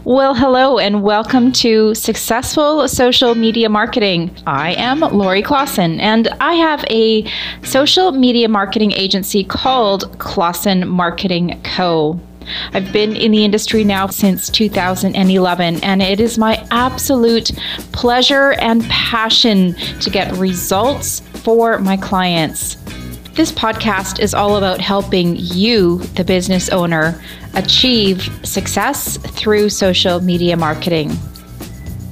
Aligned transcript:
Well, 0.00 0.34
hello 0.34 0.78
and 0.78 1.02
welcome 1.02 1.52
to 1.52 1.94
Successful 1.94 2.88
Social 2.88 3.34
Media 3.34 3.68
Marketing. 3.68 4.34
I 4.46 4.72
am 4.74 5.00
Lori 5.00 5.42
Clausen 5.42 6.00
and 6.00 6.28
I 6.40 6.54
have 6.54 6.84
a 6.90 7.30
social 7.62 8.10
media 8.10 8.48
marketing 8.48 8.92
agency 8.92 9.44
called 9.44 10.18
Clausen 10.18 10.88
Marketing 10.88 11.60
Co. 11.62 12.18
I've 12.72 12.90
been 12.92 13.14
in 13.14 13.30
the 13.30 13.44
industry 13.44 13.84
now 13.84 14.08
since 14.08 14.48
2011, 14.48 15.84
and 15.84 16.02
it 16.02 16.18
is 16.18 16.38
my 16.38 16.66
absolute 16.72 17.52
pleasure 17.92 18.52
and 18.52 18.82
passion 18.84 19.74
to 20.00 20.10
get 20.10 20.32
results 20.32 21.20
for 21.44 21.78
my 21.78 21.96
clients. 21.96 22.76
This 23.34 23.50
podcast 23.50 24.20
is 24.20 24.34
all 24.34 24.56
about 24.56 24.78
helping 24.78 25.36
you, 25.36 26.00
the 26.16 26.22
business 26.22 26.68
owner, 26.68 27.18
achieve 27.54 28.28
success 28.46 29.16
through 29.16 29.70
social 29.70 30.20
media 30.20 30.54
marketing. 30.54 31.12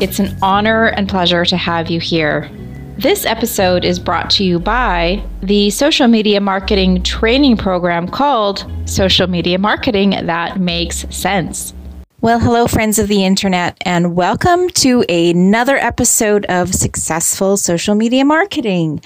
It's 0.01 0.19
an 0.19 0.35
honor 0.41 0.87
and 0.87 1.11
pleasure 1.11 1.45
to 1.45 1.59
have 1.59 1.91
you 1.91 2.01
here. 2.01 2.51
This 2.97 3.27
episode 3.27 3.85
is 3.85 3.99
brought 3.99 4.31
to 4.31 4.45
you 4.45 4.59
by 4.59 5.23
the 5.43 5.69
social 5.69 6.09
media 6.09 6.41
marketing 6.41 7.03
training 7.03 7.59
program 7.59 8.09
called 8.09 8.65
Social 8.87 9.27
Media 9.27 9.59
Marketing 9.59 10.13
That 10.25 10.59
Makes 10.59 11.05
Sense. 11.15 11.75
Well, 12.23 12.41
hello, 12.41 12.67
friends 12.67 12.99
of 12.99 13.09
the 13.09 13.27
internet, 13.27 13.77
and 13.83 14.17
welcome 14.17 14.71
to 14.71 15.03
another 15.11 15.77
episode 15.77 16.47
of 16.47 16.75
Successful 16.75 17.59
Social 17.59 17.95
Media 17.95 18.25
Marketing. 18.25 19.03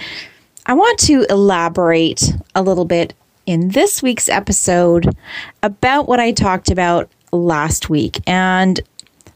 I 0.66 0.72
want 0.72 0.98
to 1.00 1.26
elaborate 1.28 2.32
a 2.54 2.62
little 2.62 2.86
bit 2.86 3.12
in 3.44 3.68
this 3.68 4.02
week's 4.02 4.30
episode 4.30 5.14
about 5.62 6.08
what 6.08 6.20
I 6.20 6.32
talked 6.32 6.70
about 6.70 7.10
last 7.32 7.90
week. 7.90 8.20
And 8.26 8.80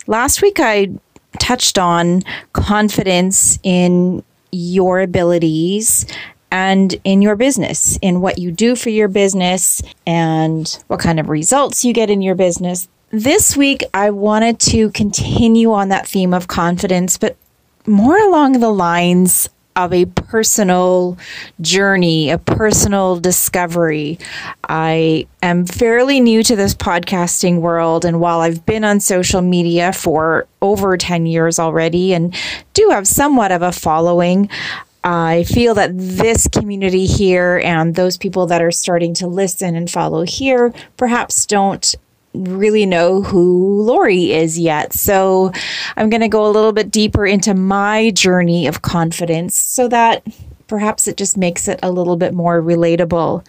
last 0.07 0.41
week 0.41 0.59
I 0.59 0.89
touched 1.39 1.79
on 1.79 2.23
confidence 2.55 3.59
in 3.63 4.25
your 4.53 5.01
abilities 5.01 6.07
and 6.51 6.95
in 7.05 7.21
your 7.21 7.37
business, 7.37 7.99
in 8.01 8.23
what 8.23 8.39
you 8.39 8.51
do 8.51 8.75
for 8.75 8.89
your 8.89 9.09
business 9.09 9.83
and 10.07 10.83
what 10.87 11.01
kind 11.01 11.21
of 11.21 11.29
results 11.29 11.85
you 11.85 11.93
get 11.93 12.09
in 12.09 12.23
your 12.23 12.35
business. 12.35 12.89
This 13.11 13.55
week, 13.55 13.85
I 13.93 14.11
wanted 14.11 14.59
to 14.61 14.91
continue 14.93 15.73
on 15.73 15.91
that 15.91 16.07
theme 16.07 16.33
of 16.33 16.49
confidence, 16.49 17.19
but 17.19 17.37
more 17.87 18.19
along 18.19 18.61
the 18.61 18.71
lines 18.71 19.49
of 19.79 19.93
a 19.93 20.07
personal 20.07 21.17
journey, 21.61 22.31
a 22.31 22.39
personal 22.39 23.19
discovery. 23.21 24.19
I 24.69 25.29
am 25.41 25.67
fairly 25.67 26.19
new 26.19 26.43
to 26.43 26.57
this 26.57 26.75
podcasting 26.75 27.61
world, 27.61 28.05
and 28.05 28.21
while 28.21 28.41
I've 28.41 28.67
been 28.67 28.83
on 28.83 28.99
social 28.99 29.41
media 29.41 29.93
for 29.93 30.49
over 30.61 30.97
10 30.97 31.27
years 31.27 31.61
already 31.61 32.13
and 32.13 32.35
do 32.75 32.89
have 32.91 33.07
somewhat 33.07 33.53
of 33.53 33.63
a 33.63 33.71
following, 33.71 34.51
I 35.05 35.45
feel 35.45 35.75
that 35.75 35.93
this 35.95 36.49
community 36.49 37.07
here 37.07 37.63
and 37.65 37.95
those 37.95 38.17
people 38.17 38.47
that 38.49 38.61
are 38.61 38.73
starting 38.73 39.15
to 39.15 39.29
listen 39.29 39.77
and 39.77 39.89
follow 39.89 40.25
here 40.25 40.75
perhaps 40.97 41.47
don't 41.47 41.95
really 42.35 42.87
know 42.87 43.23
who 43.23 43.83
Lori 43.83 44.33
is 44.33 44.59
yet. 44.59 44.93
So 44.93 45.53
I'm 45.97 46.11
going 46.11 46.21
to 46.21 46.29
go 46.29 46.47
a 46.47 46.51
little 46.51 46.73
bit 46.73 46.91
deeper 46.91 47.27
into 47.27 47.55
my 47.55 48.11
journey 48.11 48.67
of 48.67 48.83
confidence 48.83 49.57
so 49.57 49.89
that 49.89 50.27
perhaps 50.67 51.09
it 51.09 51.17
just 51.17 51.37
makes 51.37 51.67
it 51.67 51.81
a 51.83 51.91
little 51.91 52.17
bit 52.17 52.35
more 52.35 52.63
relatable. 52.63 53.45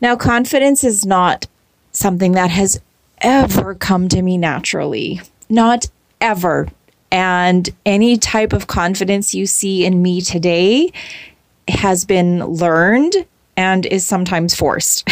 Now, 0.00 0.16
confidence 0.16 0.84
is 0.84 1.04
not 1.04 1.46
something 1.92 2.32
that 2.32 2.50
has 2.50 2.80
ever 3.20 3.74
come 3.74 4.08
to 4.08 4.22
me 4.22 4.38
naturally, 4.38 5.20
not 5.48 5.90
ever. 6.20 6.68
And 7.10 7.68
any 7.84 8.16
type 8.16 8.52
of 8.52 8.66
confidence 8.66 9.34
you 9.34 9.46
see 9.46 9.84
in 9.84 10.02
me 10.02 10.20
today 10.20 10.92
has 11.66 12.04
been 12.04 12.44
learned 12.44 13.26
and 13.58 13.86
is 13.86 14.06
sometimes 14.06 14.54
forced. 14.54 15.06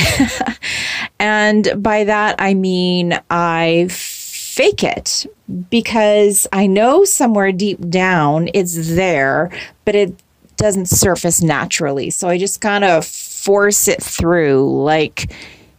and 1.19 1.83
by 1.83 2.05
that, 2.05 2.37
I 2.39 2.55
mean 2.55 3.21
I 3.29 3.89
fake 3.91 4.85
it 4.85 5.27
because 5.69 6.47
I 6.53 6.69
know 6.69 7.05
somewhere 7.05 7.51
deep 7.51 7.91
down 7.91 8.49
it's 8.55 8.95
there, 8.95 9.51
but 9.85 9.97
it 9.97 10.15
doesn't 10.57 10.87
surface 10.87 11.43
naturally. 11.43 12.09
So 12.11 12.29
I 12.29 12.39
just 12.39 12.61
kind 12.61 12.85
of 12.85 13.05
force 13.05 13.89
it 13.89 14.01
through, 14.01 14.83
like, 14.85 15.33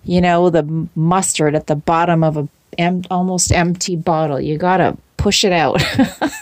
you 0.04 0.20
know, 0.20 0.50
the 0.50 0.88
mustard 0.94 1.56
at 1.56 1.68
the 1.68 1.76
bottom 1.76 2.22
of 2.22 2.36
a 2.36 2.50
em- 2.78 3.04
almost 3.10 3.54
empty 3.54 3.96
bottle. 3.96 4.42
You 4.42 4.58
got 4.58 4.78
to 4.78 4.98
push 5.16 5.46
it 5.46 5.54
out. 5.54 5.82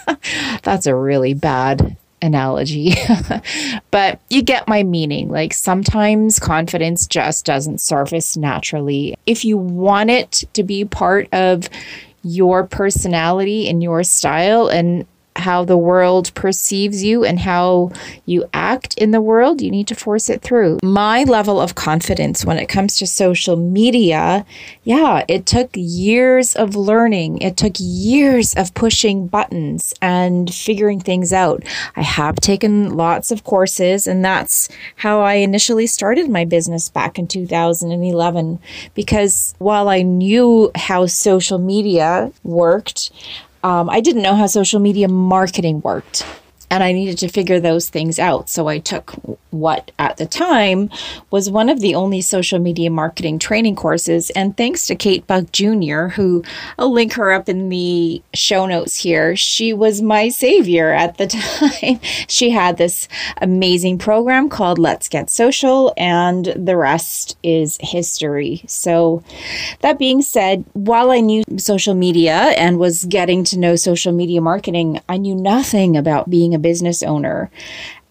That's 0.63 0.87
a 0.87 0.95
really 0.95 1.35
bad 1.35 1.95
analogy, 2.25 2.93
but 3.91 4.19
you 4.29 4.41
get 4.41 4.67
my 4.67 4.83
meaning. 4.83 5.29
Like 5.29 5.53
sometimes 5.53 6.39
confidence 6.39 7.07
just 7.07 7.45
doesn't 7.45 7.79
surface 7.79 8.35
naturally. 8.35 9.15
If 9.25 9.45
you 9.45 9.57
want 9.57 10.09
it 10.09 10.43
to 10.53 10.63
be 10.63 10.83
part 10.83 11.33
of 11.33 11.69
your 12.23 12.65
personality 12.65 13.69
and 13.69 13.83
your 13.83 14.03
style 14.03 14.67
and 14.67 15.05
how 15.35 15.65
the 15.65 15.77
world 15.77 16.33
perceives 16.33 17.03
you 17.03 17.23
and 17.25 17.39
how 17.39 17.91
you 18.25 18.45
act 18.53 18.93
in 18.97 19.11
the 19.11 19.21
world, 19.21 19.61
you 19.61 19.69
need 19.69 19.87
to 19.87 19.95
force 19.95 20.29
it 20.29 20.41
through. 20.41 20.79
My 20.81 21.23
level 21.23 21.59
of 21.59 21.75
confidence 21.75 22.45
when 22.45 22.57
it 22.57 22.67
comes 22.67 22.95
to 22.97 23.07
social 23.07 23.55
media, 23.55 24.45
yeah, 24.83 25.25
it 25.27 25.45
took 25.45 25.69
years 25.73 26.55
of 26.55 26.75
learning. 26.75 27.39
It 27.39 27.57
took 27.57 27.73
years 27.79 28.53
of 28.53 28.73
pushing 28.73 29.27
buttons 29.27 29.93
and 30.01 30.53
figuring 30.53 30.99
things 30.99 31.33
out. 31.33 31.63
I 31.95 32.01
have 32.01 32.37
taken 32.37 32.95
lots 32.95 33.31
of 33.31 33.43
courses, 33.43 34.07
and 34.07 34.23
that's 34.23 34.69
how 34.97 35.21
I 35.21 35.35
initially 35.35 35.87
started 35.87 36.29
my 36.29 36.45
business 36.45 36.89
back 36.89 37.19
in 37.19 37.27
2011. 37.27 38.59
Because 38.93 39.53
while 39.57 39.89
I 39.89 40.01
knew 40.01 40.71
how 40.75 41.05
social 41.07 41.57
media 41.57 42.31
worked, 42.43 43.11
um, 43.65 43.89
I 43.89 43.99
didn't 43.99 44.21
know 44.21 44.35
how 44.35 44.45
social 44.45 44.79
media 44.79 45.07
marketing 45.07 45.81
worked 45.81 46.23
and 46.69 46.83
I 46.83 46.91
needed 46.91 47.17
to 47.19 47.27
figure 47.27 47.59
those 47.59 47.89
things 47.89 48.19
out. 48.19 48.49
So 48.49 48.67
I 48.67 48.79
took 48.79 49.11
what 49.51 49.91
at 49.97 50.17
the 50.17 50.25
time 50.25 50.89
was 51.31 51.49
one 51.49 51.69
of 51.69 51.79
the 51.79 51.95
only 51.95 52.21
social 52.21 52.59
media 52.59 52.89
marketing 52.89 53.39
training 53.39 53.75
courses. 53.75 54.29
And 54.31 54.55
thanks 54.57 54.87
to 54.87 54.95
Kate 54.95 55.25
Buck 55.27 55.51
Jr., 55.51 56.07
who 56.07 56.43
I'll 56.77 56.91
link 56.91 57.13
her 57.13 57.31
up 57.31 57.47
in 57.47 57.69
the 57.69 58.21
show 58.33 58.65
notes 58.65 58.97
here, 58.97 59.35
she 59.35 59.73
was 59.73 60.01
my 60.01 60.29
savior 60.29 60.91
at 60.91 61.17
the 61.17 61.27
time. 61.81 61.99
she 62.27 62.49
had 62.49 62.77
this 62.77 63.07
amazing 63.37 63.97
program 63.97 64.49
called 64.49 64.79
Let's 64.79 65.07
Get 65.07 65.29
Social, 65.29 65.93
and 65.97 66.45
the 66.55 66.75
rest 66.75 67.37
is 67.43 67.77
history. 67.81 68.63
So, 68.67 69.23
that 69.81 69.99
being 69.99 70.21
said, 70.21 70.65
while 70.73 71.11
I 71.11 71.19
knew 71.19 71.43
social 71.57 71.93
media 71.93 72.33
and 72.33 72.79
was 72.79 73.05
getting 73.05 73.43
to 73.45 73.59
know 73.59 73.75
social 73.75 74.11
media 74.11 74.41
marketing, 74.41 74.99
I 75.07 75.17
knew 75.17 75.35
nothing 75.35 75.95
about 75.95 76.29
being 76.29 76.54
a 76.55 76.59
business 76.59 77.03
owner. 77.03 77.51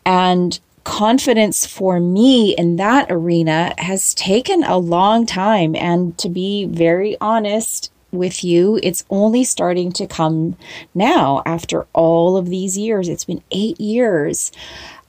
And 0.06 0.60
confidence 0.84 1.66
for 1.66 1.98
me 1.98 2.54
in 2.56 2.76
that 2.76 3.10
arena 3.10 3.74
has 3.78 4.14
taken 4.14 4.62
a 4.64 4.76
long 4.76 5.26
time. 5.26 5.74
And 5.74 6.16
to 6.18 6.28
be 6.28 6.66
very 6.66 7.16
honest, 7.20 7.90
with 8.14 8.44
you. 8.44 8.78
It's 8.82 9.04
only 9.10 9.44
starting 9.44 9.92
to 9.92 10.06
come 10.06 10.56
now 10.94 11.42
after 11.44 11.86
all 11.92 12.36
of 12.36 12.48
these 12.48 12.78
years. 12.78 13.08
It's 13.08 13.24
been 13.24 13.42
eight 13.50 13.80
years 13.80 14.52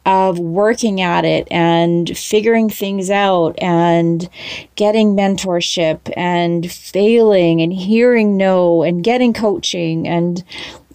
of 0.06 0.38
working 0.38 1.02
at 1.02 1.26
it 1.26 1.48
and 1.50 2.16
figuring 2.16 2.70
things 2.70 3.10
out 3.10 3.56
and 3.60 4.30
getting 4.76 5.16
mentorship 5.16 6.12
and 6.16 6.72
failing 6.72 7.62
and 7.62 7.74
hearing 7.74 8.38
no 8.38 8.84
and 8.84 9.04
getting 9.04 9.34
coaching 9.34 10.08
and 10.08 10.44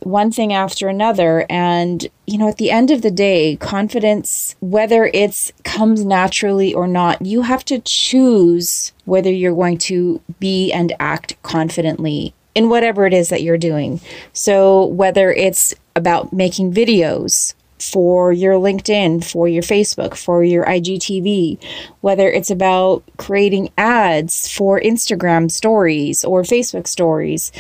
one 0.03 0.31
thing 0.31 0.53
after 0.53 0.89
another. 0.89 1.47
And 1.49 2.07
you 2.27 2.39
know 2.39 2.49
at 2.49 2.59
the 2.59 2.71
end 2.71 2.91
of 2.91 3.03
the 3.03 3.11
day 3.11 3.57
confidence 3.57 4.55
whether 4.61 5.11
it's 5.13 5.53
comes 5.65 6.05
naturally 6.05 6.73
or 6.73 6.87
not 6.87 7.21
you 7.27 7.43
have 7.43 7.65
to 7.65 7.81
choose 7.81 8.93
whether 9.05 9.31
you're 9.31 9.55
going 9.55 9.79
to 9.79 10.21
be 10.39 10.71
and 10.73 10.93
act 11.01 11.41
confidently 11.43 12.33
in 12.55 12.69
whatever 12.69 13.07
it 13.07 13.13
is 13.13 13.29
that 13.29 13.43
you're 13.43 13.59
doing. 13.59 14.01
So 14.33 14.87
whether 14.87 15.33
it's 15.33 15.75
about 15.97 16.33
making 16.33 16.73
videos 16.73 17.55
for 17.81 18.33
your 18.33 18.55
LinkedIn, 18.55 19.25
for 19.25 19.49
your 19.49 19.63
Facebook, 19.63 20.17
for 20.17 20.45
your 20.45 20.65
IGTV, 20.67 21.63
whether 22.01 22.29
it's 22.29 22.51
about 22.51 23.03
creating 23.17 23.71
ads 23.79 24.53
for 24.53 24.81
Instagram 24.81 25.51
stories 25.51 26.25
or 26.25 26.43
Facebook 26.43 26.87
stories, 26.87 27.51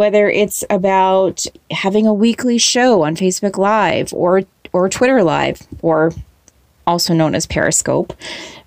whether 0.00 0.30
it's 0.30 0.64
about 0.70 1.44
having 1.70 2.06
a 2.06 2.14
weekly 2.14 2.56
show 2.56 3.02
on 3.02 3.14
Facebook 3.14 3.58
Live 3.58 4.14
or 4.14 4.44
or 4.72 4.88
Twitter 4.88 5.22
Live 5.22 5.60
or 5.82 6.10
also 6.86 7.12
known 7.12 7.34
as 7.34 7.44
Periscope. 7.44 8.14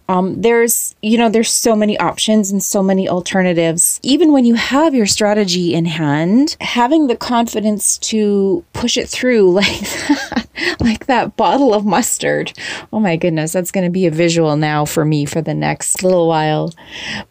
Um, 0.08 0.40
there's, 0.44 0.94
you 1.02 1.18
know, 1.18 1.30
there's 1.30 1.52
so 1.52 1.76
many 1.76 1.98
options 1.98 2.52
and 2.52 2.62
so 2.62 2.84
many 2.84 3.10
alternatives. 3.10 4.00
Even 4.04 4.32
when 4.32 4.46
you 4.46 4.54
have 4.54 4.94
your 4.94 5.08
strategy 5.08 5.74
in 5.74 5.86
hand, 5.86 6.56
having 6.62 7.08
the 7.08 7.16
confidence 7.16 7.98
to 8.10 8.64
push 8.74 8.96
it 8.96 9.10
through 9.10 9.52
like 9.60 10.43
like 10.80 11.06
that 11.08 11.36
bottle 11.36 11.74
of 11.74 11.86
mustard. 11.86 12.54
Oh 12.92 13.00
my 13.00 13.16
goodness, 13.16 13.52
that's 13.52 13.72
going 13.72 13.86
to 13.86 13.92
be 13.92 14.06
a 14.06 14.12
visual 14.12 14.56
now 14.56 14.86
for 14.86 15.06
me 15.06 15.26
for 15.26 15.42
the 15.42 15.54
next 15.54 16.04
little 16.04 16.28
while. 16.28 16.74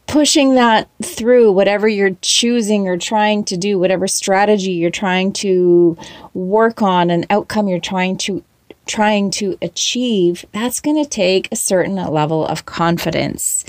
Pushing 0.07 0.55
that 0.55 0.89
through, 1.03 1.53
whatever 1.53 1.89
you're 1.89 2.17
choosing 2.23 2.89
or 2.89 2.97
trying 2.97 3.45
to 3.45 3.57
do, 3.57 3.79
whatever 3.79 4.07
strategy 4.09 4.73
you're 4.73 4.91
trying 4.91 5.33
to 5.35 5.97
work 6.35 6.83
on, 6.83 7.11
an 7.11 7.25
outcome 7.31 7.69
you're 7.69 7.81
trying 7.81 8.17
to 8.19 8.45
trying 8.85 9.31
to 9.31 9.57
achieve, 9.63 10.45
that's 10.53 10.81
going 10.81 11.03
to 11.03 11.09
take 11.09 11.49
a 11.51 11.57
certain 11.57 11.95
level 11.95 12.45
of 12.45 12.67
confidence. 12.67 13.65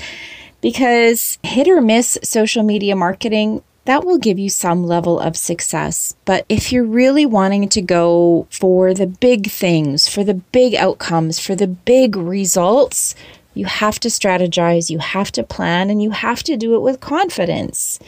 Because 0.60 1.38
hit 1.44 1.68
or 1.68 1.82
miss 1.82 2.18
social 2.24 2.64
media 2.64 2.96
marketing, 2.96 3.62
that 3.86 4.06
will 4.06 4.18
give 4.18 4.40
you 4.40 4.50
some 4.50 4.86
level 4.86 5.20
of 5.20 5.36
success. 5.36 6.16
But 6.26 6.46
if 6.48 6.72
you're 6.72 6.84
really 6.84 7.26
wanting 7.26 7.68
to 7.70 7.82
go 7.82 8.48
for 8.50 8.94
the 8.94 9.08
big 9.08 9.50
things, 9.50 10.08
for 10.08 10.24
the 10.24 10.36
big 10.36 10.76
outcomes, 10.76 11.40
for 11.40 11.56
the 11.56 11.68
big 11.68 12.16
results, 12.16 13.16
you 13.54 13.66
have 13.66 14.00
to 14.00 14.08
strategize, 14.08 14.90
you 14.90 15.00
have 15.00 15.32
to 15.34 15.44
plan, 15.44 15.90
and 15.90 16.02
you 16.02 16.12
have 16.12 16.44
to 16.44 16.58
do 16.58 16.76
it 16.76 16.82
with 16.82 17.00
confidence. 17.00 18.00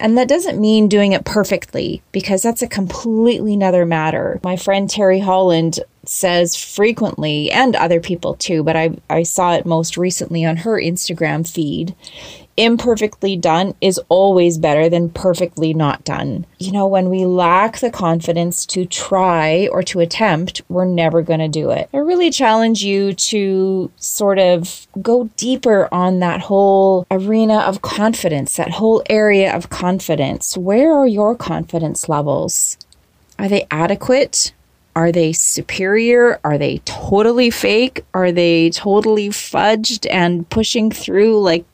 And 0.00 0.16
that 0.16 0.28
doesn't 0.28 0.60
mean 0.60 0.88
doing 0.88 1.12
it 1.12 1.24
perfectly 1.24 2.02
because 2.12 2.42
that's 2.42 2.62
a 2.62 2.68
completely 2.68 3.54
another 3.54 3.84
matter. 3.84 4.40
My 4.42 4.56
friend 4.56 4.88
Terry 4.88 5.20
Holland 5.20 5.80
says 6.04 6.56
frequently, 6.56 7.50
and 7.50 7.76
other 7.76 8.00
people 8.00 8.34
too, 8.34 8.62
but 8.62 8.76
I, 8.76 8.96
I 9.10 9.22
saw 9.24 9.54
it 9.54 9.66
most 9.66 9.96
recently 9.96 10.44
on 10.44 10.58
her 10.58 10.80
Instagram 10.80 11.48
feed. 11.48 11.94
Imperfectly 12.58 13.36
done 13.36 13.76
is 13.80 14.00
always 14.08 14.58
better 14.58 14.88
than 14.88 15.10
perfectly 15.10 15.72
not 15.72 16.02
done. 16.02 16.44
You 16.58 16.72
know, 16.72 16.88
when 16.88 17.08
we 17.08 17.24
lack 17.24 17.78
the 17.78 17.88
confidence 17.88 18.66
to 18.66 18.84
try 18.84 19.68
or 19.70 19.84
to 19.84 20.00
attempt, 20.00 20.62
we're 20.68 20.84
never 20.84 21.22
going 21.22 21.38
to 21.38 21.46
do 21.46 21.70
it. 21.70 21.88
I 21.94 21.98
really 21.98 22.32
challenge 22.32 22.82
you 22.82 23.14
to 23.14 23.92
sort 23.94 24.40
of 24.40 24.88
go 25.00 25.30
deeper 25.36 25.88
on 25.92 26.18
that 26.18 26.40
whole 26.40 27.06
arena 27.12 27.58
of 27.58 27.80
confidence, 27.80 28.56
that 28.56 28.70
whole 28.70 29.04
area 29.08 29.54
of 29.54 29.70
confidence. 29.70 30.56
Where 30.56 30.92
are 30.92 31.06
your 31.06 31.36
confidence 31.36 32.08
levels? 32.08 32.76
Are 33.38 33.48
they 33.48 33.68
adequate? 33.70 34.52
Are 34.96 35.12
they 35.12 35.32
superior? 35.32 36.40
Are 36.42 36.58
they 36.58 36.78
totally 36.78 37.50
fake? 37.50 38.04
Are 38.14 38.32
they 38.32 38.70
totally 38.70 39.28
fudged 39.28 40.08
and 40.10 40.48
pushing 40.50 40.90
through 40.90 41.40
like 41.40 41.64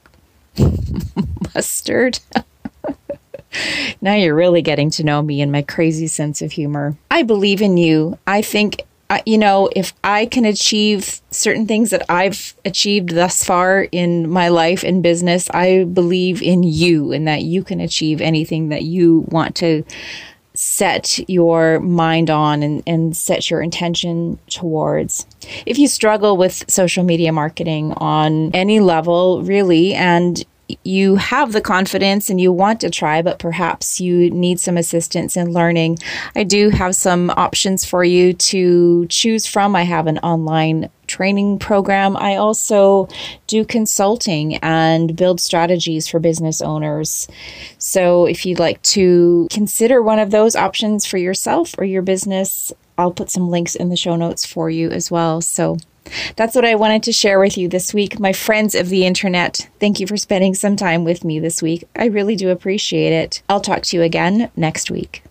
mustard? 1.55 2.19
now 4.01 4.15
you're 4.15 4.35
really 4.35 4.63
getting 4.63 4.91
to 4.91 5.05
know 5.05 5.23
me 5.23 5.41
and 5.41 5.53
my 5.53 5.63
crazy 5.63 6.07
sense 6.07 6.43
of 6.43 6.53
humor. 6.53 6.97
I 7.11 7.23
believe 7.23 7.63
in 7.63 7.77
you. 7.77 8.19
I 8.27 8.43
think, 8.43 8.83
uh, 9.11 9.21
you 9.27 9.39
know, 9.39 9.71
if 9.77 9.93
I 10.03 10.27
can 10.27 10.45
achieve 10.45 11.21
certain 11.31 11.67
things 11.67 11.91
that 11.91 12.05
I've 12.09 12.55
achieved 12.65 13.11
thus 13.11 13.45
far 13.45 13.83
in 13.93 14.29
my 14.29 14.49
life 14.49 14.83
and 14.83 15.03
business, 15.03 15.49
I 15.51 15.85
believe 15.85 16.43
in 16.43 16.63
you 16.63 17.13
and 17.13 17.29
that 17.29 17.43
you 17.43 17.63
can 17.63 17.81
achieve 17.81 18.21
anything 18.21 18.69
that 18.71 18.83
you 18.83 19.25
want 19.29 19.55
to 19.57 19.85
set 20.55 21.19
your 21.29 21.81
mind 21.81 22.31
on 22.31 22.63
and, 22.63 22.83
and 22.87 23.17
set 23.17 23.51
your 23.51 23.61
intention 23.61 24.39
towards. 24.49 25.27
If 25.67 25.79
you 25.79 25.89
struggle 25.89 26.37
with 26.37 26.65
social 26.71 27.03
media 27.03 27.33
marketing 27.33 27.93
on 27.95 28.53
any 28.55 28.79
level, 28.79 29.43
really, 29.43 29.95
and 29.95 30.45
you 30.83 31.17
have 31.17 31.53
the 31.53 31.61
confidence 31.61 32.31
and 32.31 32.41
you 32.41 32.51
want 32.53 32.81
to 32.81 32.91
try, 32.91 33.23
but 33.23 33.39
perhaps 33.39 34.01
you 34.01 34.31
need 34.31 34.59
some 34.61 34.77
assistance 34.77 35.37
in 35.37 35.53
learning, 35.53 35.99
I 36.35 36.45
do 36.45 36.71
have 36.71 36.95
some 36.95 37.31
options 37.31 37.85
for 37.85 38.03
you 38.05 38.33
to 38.33 39.07
choose 39.09 39.47
from. 39.47 39.77
I 39.77 39.83
have 39.83 40.07
an 40.07 40.19
online 40.19 40.91
training 41.07 41.59
program. 41.59 42.17
I 42.17 42.37
also 42.37 43.09
do 43.47 43.65
consulting 43.65 44.57
and 44.57 45.15
build 45.17 45.41
strategies 45.41 46.09
for 46.09 46.19
business 46.19 46.63
owners. 46.63 47.29
So 47.79 48.25
if 48.25 48.47
you'd 48.47 48.59
like 48.59 48.81
to 48.83 49.49
consider 49.51 50.03
one 50.03 50.19
of 50.19 50.31
those 50.31 50.57
options 50.57 51.05
for 51.05 51.19
yourself 51.19 51.75
or 51.77 51.85
your 51.85 52.03
business, 52.03 52.73
I'll 52.97 53.13
put 53.13 53.31
some 53.31 53.51
links 53.51 53.75
in 53.75 53.91
the 53.91 53.97
show 53.97 54.17
notes 54.17 54.47
for 54.47 54.71
you 54.71 54.91
as 54.91 55.11
well. 55.11 55.41
So 55.41 55.77
that's 56.37 56.55
what 56.55 56.65
I 56.65 56.75
wanted 56.75 57.03
to 57.05 57.13
share 57.13 57.39
with 57.39 57.57
you 57.57 57.69
this 57.69 57.95
week. 57.95 58.19
My 58.19 58.33
friends 58.33 58.75
of 58.75 58.89
the 58.89 59.07
internet, 59.07 59.69
thank 59.81 60.01
you 60.01 60.07
for 60.07 60.17
spending 60.17 60.55
some 60.55 60.77
time 60.77 61.05
with 61.05 61.25
me 61.25 61.39
this 61.39 61.63
week. 61.63 61.85
I 61.97 62.07
really 62.07 62.37
do 62.37 62.51
appreciate 62.51 63.13
it. 63.13 63.43
I'll 63.49 63.61
talk 63.61 63.83
to 63.83 63.97
you 63.97 64.03
again 64.03 64.51
next 64.57 64.91
week. 64.91 65.23